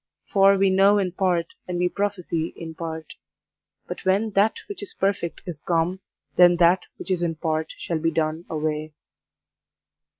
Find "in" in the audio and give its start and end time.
0.97-1.11, 2.55-2.73, 7.21-7.35